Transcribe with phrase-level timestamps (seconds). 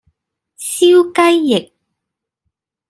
[0.57, 1.73] 燒雞翼